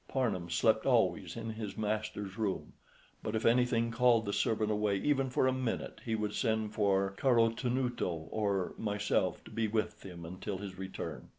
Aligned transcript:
Parnham 0.07 0.49
slept 0.49 0.87
always 0.87 1.35
in 1.37 1.51
his 1.51 1.77
master's 1.77 2.35
room; 2.35 2.73
but 3.21 3.35
if 3.35 3.45
anything 3.45 3.91
called 3.91 4.25
the 4.25 4.33
servant 4.33 4.71
away 4.71 4.97
even 4.97 5.29
for 5.29 5.45
a 5.45 5.53
minute, 5.53 6.01
he 6.03 6.15
would 6.15 6.33
send 6.33 6.73
for 6.73 7.11
Carotenuto 7.19 8.27
or 8.31 8.73
myself 8.79 9.43
to 9.43 9.51
be 9.51 9.67
with 9.67 10.01
him 10.03 10.25
until 10.25 10.57
his 10.57 10.75
return. 10.75 11.29